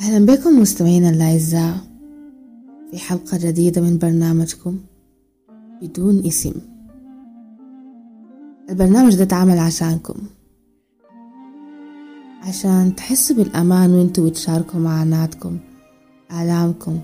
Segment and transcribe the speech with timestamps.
[0.00, 1.76] أهلا بكم مستمعينا الأعزاء
[2.90, 4.78] في حلقة جديدة من برنامجكم
[5.82, 6.52] بدون اسم.
[8.70, 10.14] البرنامج ده اتعمل عشانكم.
[12.42, 15.58] عشان تحسوا بالأمان وانتوا بتشاركوا معاناتكم
[16.32, 17.00] آلامكم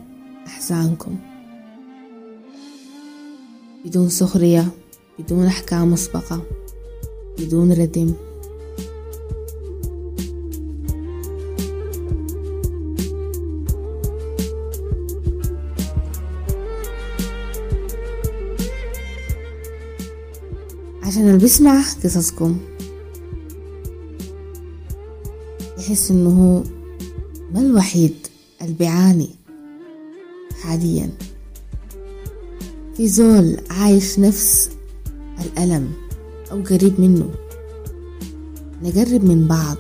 [0.47, 1.17] أحزانكم.
[3.85, 4.69] بدون سخرية
[5.19, 6.43] بدون أحكام مسبقة
[7.39, 8.13] بدون ردم.
[21.11, 22.59] عشان اللي بيسمع قصصكم.
[25.79, 26.63] يحس إنه هو
[27.55, 28.15] ما الوحيد
[28.63, 29.31] اللي بيعاني
[30.63, 31.11] حاليا.
[32.97, 34.71] في زول عايش نفس
[35.41, 35.93] الألم
[36.51, 37.31] أو قريب منه.
[38.83, 39.77] نقرب من بعض.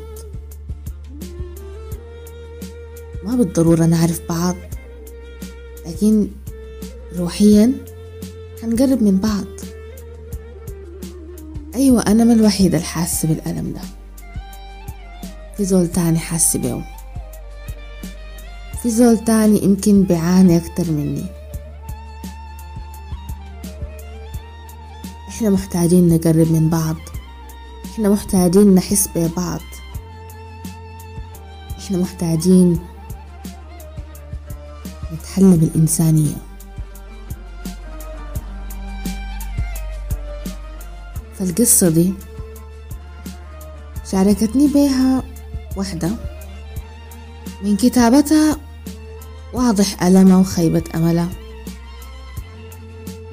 [3.24, 4.56] ما بالضرورة نعرف بعض.
[5.86, 6.28] لكن
[7.18, 7.72] روحيا
[8.62, 9.46] حنقرب من بعض.
[11.80, 13.80] أيوة أنا ما الوحيدة الحاسة بالألم ده.
[15.56, 16.84] في زول تاني حاسة بيه
[18.82, 21.24] في زول تاني يمكن بيعاني أكتر مني.
[25.28, 26.96] إحنا محتاجين نقرب من بعض.
[27.92, 29.60] إحنا محتاجين نحس ببعض.
[31.78, 32.78] إحنا محتاجين
[35.12, 36.36] نتحلى بالإنسانية.
[41.40, 42.14] فالقصة دي
[44.12, 45.22] شاركتني بيها
[45.76, 46.10] وحدة
[47.62, 48.56] من كتابتها
[49.54, 51.28] واضح ألمها وخيبة أملها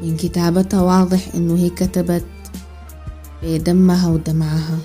[0.02, 2.26] من كتابتها واضح إنه هي كتبت
[3.44, 4.78] بدمها ودمعها.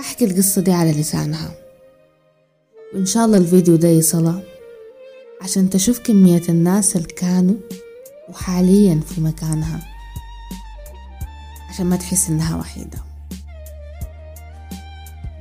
[0.00, 1.50] أحكي القصة دي على لسانها.
[2.94, 4.42] وإن شاء الله الفيديو ده يصلها
[5.40, 7.56] عشان تشوف كمية الناس اللي كانوا
[8.28, 9.91] وحاليا في مكانها.
[11.72, 12.98] عشان ما تحس إنها وحيدة.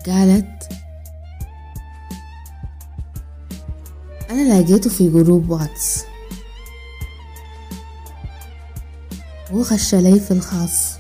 [0.06, 0.70] قالت
[4.30, 6.04] أنا لقيته في group واتس.
[9.52, 10.98] هو خش لي في الخاص.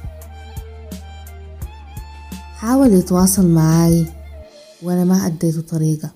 [2.57, 4.05] حاول يتواصل معاي
[4.81, 6.09] وأنا ما أديته طريقة.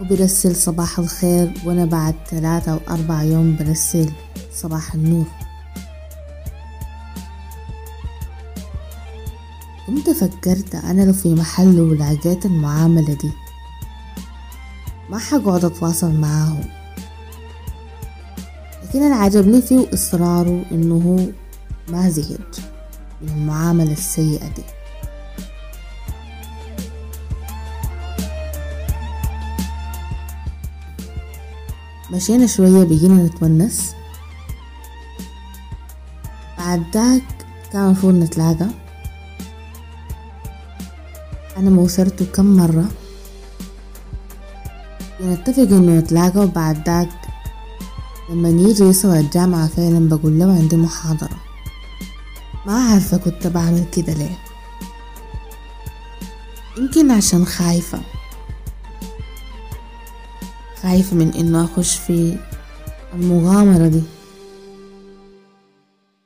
[0.00, 4.12] وبرسل صباح الخير وأنا بعد ثلاثة أو أربع يوم برسل
[4.52, 5.43] صباح النور.
[9.86, 13.30] كنت فكرت أنا لو في محله ولقيت المعاملة دي؟
[15.10, 16.56] ما حقعد أتواصل معاه
[18.82, 21.26] لكن اللي عجبني فيه إصراره إنه هو
[21.92, 22.54] ما زهد
[23.22, 24.62] من المعاملة السيئة دي.
[32.10, 33.94] مشينا شوية بقينا نتونس.
[36.58, 37.22] بعد داك
[37.72, 38.83] كان المفروض نتلاقى.
[41.56, 42.88] أنا موسرته كم مرة.
[45.20, 47.08] نتفق إنه نتلاقى وبعد داك
[48.30, 51.36] لما يجي يصل الجامعة فعلا بقول له عندي محاضرة.
[52.66, 54.38] ما عارفة كنت بعمل كده ليه.
[56.78, 58.00] يمكن عشان خايفة.
[60.82, 62.36] خايفة من إنه أخش في
[63.14, 64.02] المغامرة دي.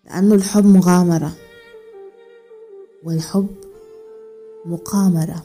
[0.04, 1.32] لأنه الحب مغامرة.
[3.04, 3.48] والحب
[4.68, 5.44] مقامرة.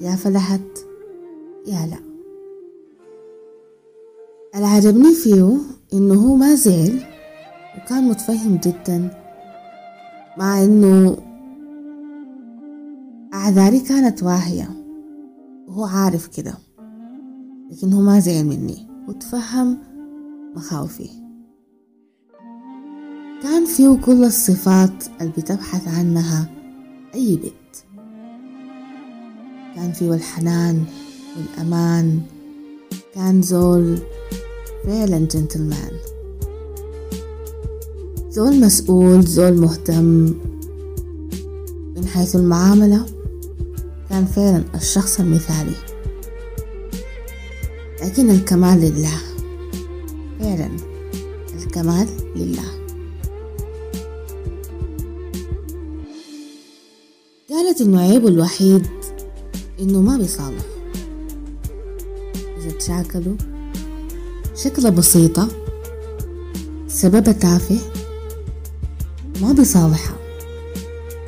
[0.00, 0.78] يا فلحت
[1.66, 1.98] يا لا.
[4.54, 5.56] اللي عجبني فيه
[5.92, 7.00] إنه هو ما زعل
[7.76, 9.10] وكان متفهم جدا
[10.38, 11.16] مع إنه
[13.34, 14.68] أعذاري كانت واهية.
[15.68, 16.54] وهو عارف كده
[17.70, 19.78] لكن هو ما زعل مني وتفهم
[20.56, 21.10] مخاوفي.
[23.42, 26.50] كان فيه كل الصفات اللي بتبحث عنها
[27.14, 27.52] أي بنت
[29.78, 30.84] كان فيه الحنان
[31.36, 32.20] والأمان.
[33.14, 33.98] كان زول
[34.84, 35.90] فعلا جنتلمان
[38.30, 40.34] زول مسؤول زول مهتم.
[41.96, 43.06] من حيث المعاملة
[44.10, 45.74] كان فعلا الشخص المثالي.
[48.02, 49.18] لكن الكمال لله.
[50.40, 50.70] فعلا
[51.64, 52.78] الكمال لله.
[57.50, 58.97] قالت انه عيبه الوحيد
[59.80, 60.64] إنه ما بيصالح.
[62.58, 63.36] إذا تشاكلوا
[64.56, 65.48] شكلة بسيطة
[66.88, 67.78] سببها تافه
[69.42, 70.16] ما بيصالحها.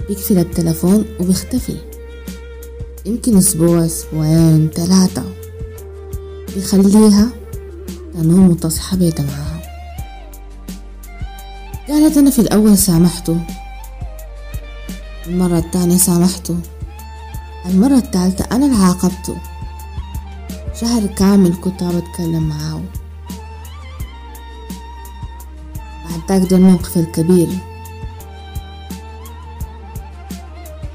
[0.08, 1.76] بيقفل التلفون وبيختفي.
[3.06, 5.24] يمكن أسبوع أسبوعين ثلاثة.
[6.54, 7.30] بيخليها
[8.14, 9.60] تنوم وتصحى بيتا معاها
[11.88, 13.40] قالت أنا في الأول سامحته.
[15.26, 16.56] المرة التانية سامحته.
[17.66, 19.36] المرة التالتة أنا اللي عاقبته
[20.80, 22.80] شهر كامل كنت بتكلم معاه
[26.28, 27.48] بعد ذاك الموقف الكبير.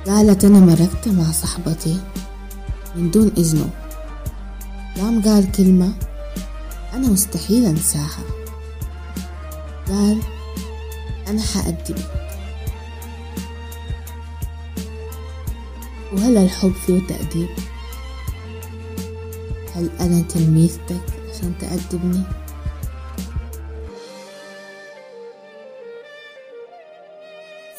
[0.07, 1.99] قالت أنا مرقت مع صاحبتي
[2.95, 3.69] من دون إذنه.
[4.97, 5.93] قام قال كلمة
[6.93, 8.23] أنا مستحيل أنساها.
[9.87, 10.21] قال
[11.27, 12.24] أنا حأدبك
[16.25, 17.49] وهل الحب فيه تأديب؟
[19.75, 22.23] هل أنا تلميذتك عشان تأدبني؟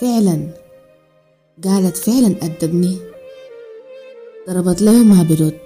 [0.01, 0.49] فعلا.
[1.65, 2.99] قالت فعلا أدبني.
[4.49, 5.61] ضربت له ما برد.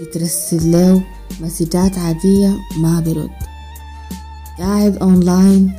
[0.00, 1.04] بترسل له
[1.40, 3.30] مسجات عادية ما برد.
[4.58, 5.72] قاعد أونلاين.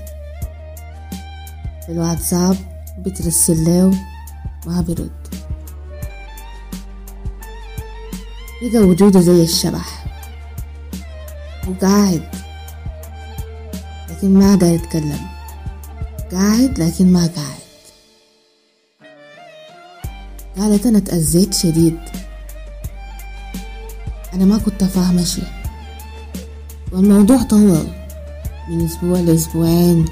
[1.85, 2.55] في الواتساب
[2.99, 3.91] بترسل له
[4.67, 5.46] ما برد.
[8.61, 10.05] بقى وجوده زي الشبح.
[11.67, 12.29] وقاعد
[14.09, 15.19] لكن ما قادر يتكلم.
[16.31, 17.67] قاعد لكن ما قاعد.
[20.57, 21.99] قالت أنا تأذيت شديد.
[24.33, 25.41] أنا ما كنت فاهمة شي.
[26.91, 27.87] والموضوع طول.
[28.69, 30.05] من أسبوع لأسبوعين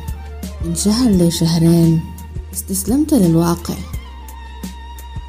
[0.62, 2.01] من شهر لشهرين.
[2.53, 3.75] استسلمت للواقع.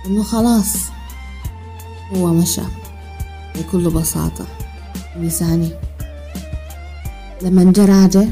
[0.06, 0.76] إنه خلاص
[2.14, 2.62] هو مشى.
[3.58, 4.46] بكل بساطة.
[5.16, 5.70] لساني
[7.42, 8.24] لما جا راجع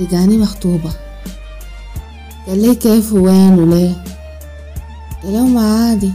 [0.00, 0.92] لقاني مخطوبة.
[2.46, 4.04] قال لي كيف وين وليه؟
[5.22, 6.12] قال له ما عادي.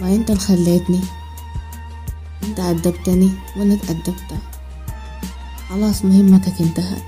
[0.00, 1.00] ما انت اللي خليتني.
[2.42, 4.38] انت أدبتني وأنا اتأدبت
[5.70, 7.02] خلاص مهمتك انتهت.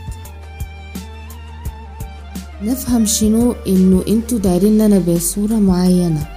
[2.63, 6.34] نفهم شنو إنه انتو دايرين لنا بصورة معينة.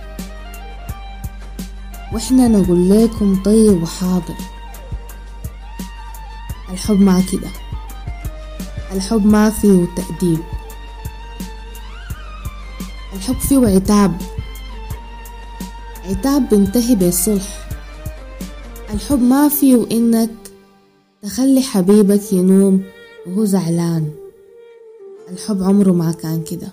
[2.17, 4.35] وإحنا نقول لكم طيب وحاضر.
[6.69, 7.49] الحب ما كده.
[8.91, 10.39] الحب ما فيه تأديب.
[13.13, 14.21] الحب فيه عتاب.
[16.05, 17.69] عتاب بينتهي بالصلح.
[18.93, 20.31] الحب ما فيه إنك
[21.21, 22.83] تخلي حبيبك ينوم
[23.27, 24.11] وهو زعلان.
[25.29, 26.69] الحب عمره ما كان كده.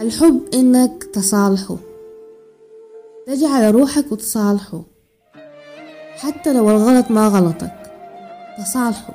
[0.00, 1.87] الحب إنك تصالحه.
[3.28, 4.84] تجي على روحك وتصالحه.
[6.16, 7.92] حتى لو الغلط ما غلطك
[8.58, 9.14] تصالحوا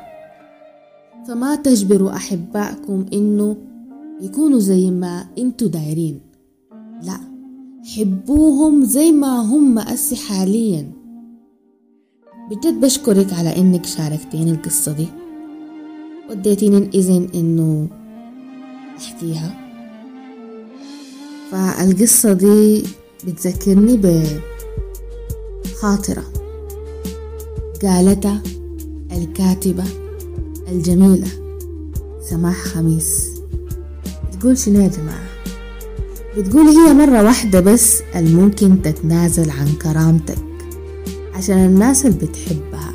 [1.27, 3.57] فما تجبروا أحبائكم إنه
[4.21, 6.21] يكونوا زي ما أنتوا دايرين.
[7.04, 7.19] لا
[7.95, 10.92] حبوهم زي ما هم أسي حاليا.
[12.50, 15.07] بجد بشكرك على إنك شاركتيني القصة دي.
[16.30, 17.88] وديتيني الإذن إنه
[18.98, 19.51] أحكيها.
[21.51, 22.83] فالقصة دي
[23.27, 23.97] بتذكرني
[25.65, 26.23] بخاطرة
[27.83, 28.43] قالتها
[29.11, 29.83] الكاتبة
[30.67, 31.27] الجميلة
[32.29, 33.29] سماح خميس.
[34.33, 35.27] بتقول شنو يا جماعة؟
[36.37, 40.37] بتقول هي مرة واحدة بس الممكن تتنازل عن كرامتك
[41.33, 42.94] عشان الناس اللي بتحبها.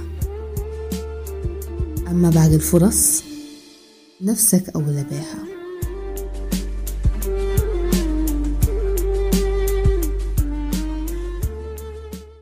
[2.08, 3.23] أما باقي الفرص
[4.20, 5.48] نفسك أولى بيها.